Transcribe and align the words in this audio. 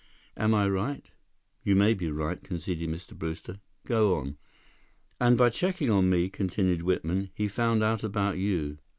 Am 0.35 0.55
I 0.55 0.67
right?" 0.67 1.05
"You 1.63 1.75
may 1.75 1.93
be 1.93 2.09
right," 2.09 2.41
conceded 2.43 2.89
Mr. 2.89 3.15
Brewster. 3.15 3.59
"Go 3.85 4.15
on." 4.15 4.35
"And 5.19 5.37
by 5.37 5.51
checking 5.51 5.91
on 5.91 6.09
me," 6.09 6.27
continued 6.27 6.81
Whitman, 6.81 7.29
"he 7.35 7.47
found 7.47 7.83
out 7.83 8.03
about 8.03 8.39
you. 8.39 8.79